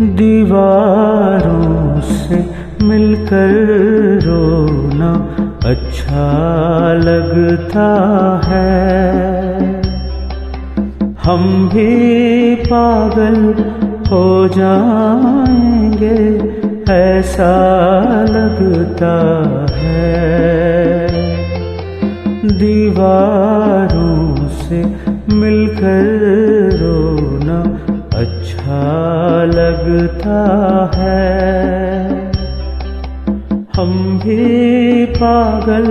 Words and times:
दीवारों 0.00 2.00
से 2.00 2.44
मिलकर 2.84 4.20
रोना 4.22 5.38
अच्छा 5.64 6.92
लगता 6.92 7.90
है। 8.44 9.82
हम 11.24 11.68
भी 11.68 12.54
पागल 12.54 13.54
हो 14.10 14.48
जाएँगे, 14.48 16.40
ऐसा 16.92 18.24
लगता 18.24 19.44
है। 19.70 21.08
दीवारों 22.58 24.48
से 24.48 24.84
मिलकर 25.34 26.61
अच्छा 28.22 29.44
लगता 29.44 30.40
है। 30.94 32.12
हम 33.76 34.20
भी 34.24 35.06
पागल 35.06 35.86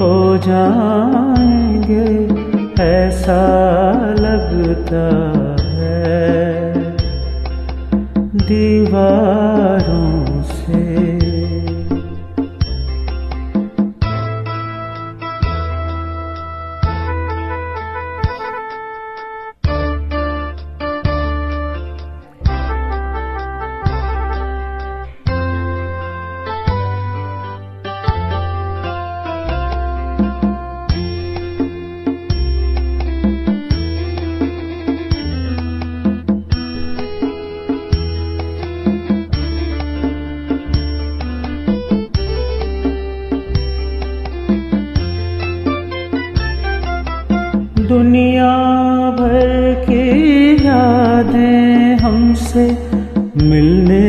हो 0.00 0.36
जाएँगे 0.36 2.06
ऐसा 2.82 3.42
लगता 4.18 5.04
है। 5.68 6.74
दीवारों 8.36 9.71
दुनिया 47.92 48.52
भर 49.10 49.84
की 49.84 50.04
यादें 50.66 51.98
हमसे 51.98 52.64
मिलने 53.44 54.08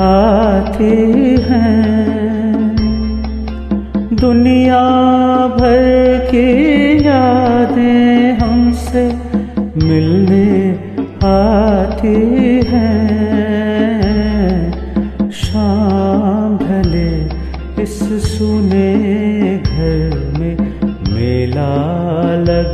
आती 0.00 0.96
हैं। 1.46 2.76
दुनिया 4.20 4.82
भर 5.56 5.86
की 6.30 6.46
यादें 7.06 8.38
हमसे 8.38 9.04
मिलने 9.86 10.48
आती 11.28 12.16
हैं। 12.68 13.07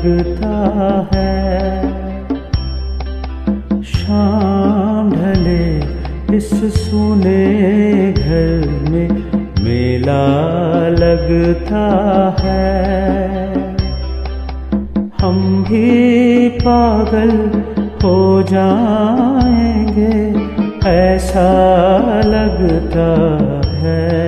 लगता 0.04 1.08
है। 1.14 1.82
शाम 3.82 5.10
ढले 5.12 5.78
इस 6.36 6.50
सुने 6.74 7.44
घर 8.12 8.68
में 8.90 9.10
मेला 9.64 10.26
लगता 10.88 11.84
है। 12.40 13.54
हम 15.20 15.64
भी 15.64 16.48
पागल 16.48 17.62
हो 18.04 18.42
जाएँगे, 18.42 20.14
ऐसा 20.88 21.48
लगता 22.24 23.08
है। 23.70 24.23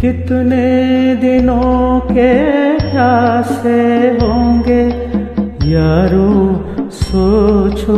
कितने 0.00 1.14
दिनों 1.16 2.00
के 2.00 2.34
प्यासे 2.78 4.08
होंगे? 4.08 4.88
यारो, 5.70 6.64
सोचो 6.90 7.96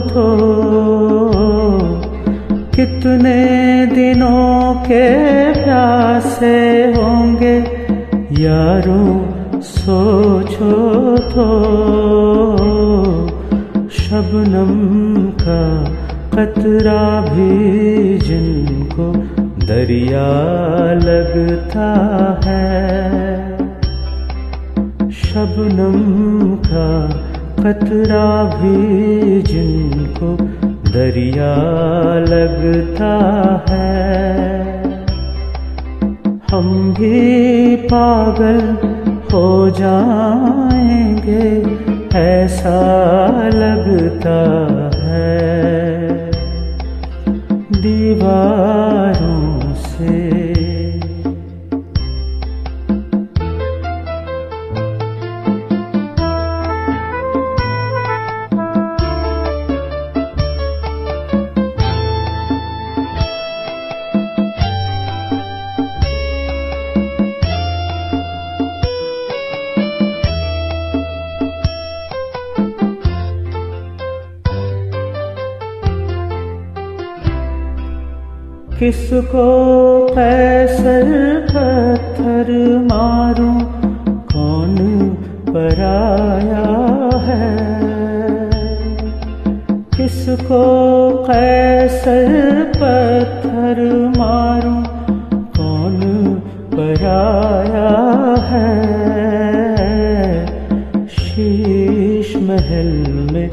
तो। 0.00 0.36
कितने 2.76 3.46
दिनों 3.86 4.74
के 4.74 5.14
प्यासे 5.52 6.84
होंगे? 6.92 7.58
यारो, 8.40 9.28
सोचो 9.60 11.16
तो। 11.16 11.78
शबनम 13.90 15.26
का 15.30 15.84
कतरा 16.34 17.20
भी 17.20 18.18
जिनको 18.18 18.67
दरिया 19.78 20.28
लगता 20.92 21.88
है। 22.44 23.50
शबनम 25.10 26.56
का 26.56 27.10
कतरा 27.62 28.44
भी 28.44 29.42
जिनको 29.42 30.36
दरिया 30.92 31.54
लगता 32.18 33.14
है। 33.70 34.06
हम 36.52 36.94
भी 36.94 37.76
पागल 37.76 38.60
हो 39.32 39.70
जाएँगे, 39.70 41.48
ऐसा 42.18 42.78
लगता 43.48 44.40
है। 44.94 45.38
दीवारों 47.82 49.07
किसको 78.78 80.06
कैसर 80.06 81.40
पत्थर 81.50 82.78
मारूं? 82.92 83.60
कौन 84.14 84.76
पराया 85.48 86.86
है? 87.18 87.58
किसको 89.96 90.62
कैसर 91.30 92.28
पत्थर 92.76 94.12
मारूं? 94.18 94.82
कौन 95.40 95.98
पराया 96.74 97.90
है? 98.46 98.86
शीश 101.06 102.36
महल 102.36 103.12
में 103.32 103.50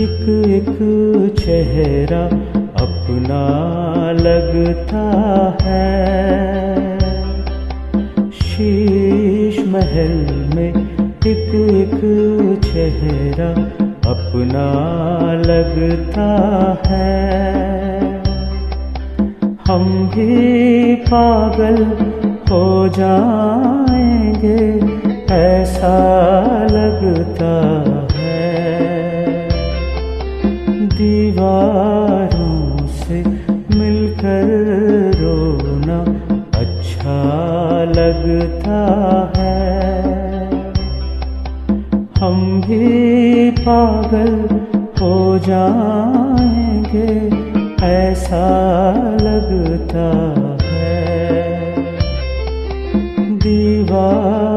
एक 0.00 0.44
एक 0.46 0.78
चेहरा 1.44 2.55
अपना 3.06 4.12
लगता 4.12 5.02
है। 5.62 6.98
शीश 8.30 9.58
महल 9.68 10.14
में 10.54 10.72
एक 11.26 11.54
एक 11.54 12.00
चेहरा 12.64 13.50
अपना 14.10 14.66
लगता 15.32 16.28
है। 16.86 18.22
हम 19.68 20.08
भी 20.08 20.94
पागल 20.94 21.84
हो 22.50 22.88
जाएँगे, 22.88 24.58
ऐसा 25.34 25.96
लगता 26.70 27.54
है। 28.12 28.46
दीवारों 30.88 32.65
से 33.06 33.22
मिलकर 33.78 34.48
रोना 35.16 35.98
अच्छा 36.58 37.18
लगता 37.84 38.80
है। 39.36 39.76
हम 42.20 42.62
भी 42.62 43.50
पागल 43.50 44.34
हो 45.00 45.38
जाएँगे, 45.38 47.10
ऐसा 47.86 48.46
लगता 49.22 50.08
है। 50.62 51.04
दीवार 53.38 54.55